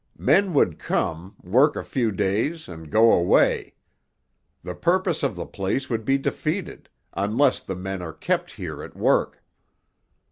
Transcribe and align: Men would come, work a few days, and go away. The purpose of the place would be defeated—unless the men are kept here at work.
Men 0.17 0.55
would 0.55 0.79
come, 0.79 1.35
work 1.43 1.75
a 1.75 1.83
few 1.83 2.11
days, 2.11 2.67
and 2.67 2.89
go 2.89 3.11
away. 3.13 3.75
The 4.63 4.73
purpose 4.73 5.21
of 5.21 5.35
the 5.35 5.45
place 5.45 5.91
would 5.91 6.05
be 6.05 6.17
defeated—unless 6.17 7.59
the 7.59 7.75
men 7.75 8.01
are 8.01 8.11
kept 8.13 8.53
here 8.53 8.81
at 8.81 8.95
work. 8.95 9.43